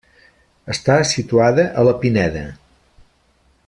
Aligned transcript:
Està 0.75 0.95
situada 1.11 1.67
a 1.83 1.87
la 1.89 1.95
Pineda. 2.05 2.45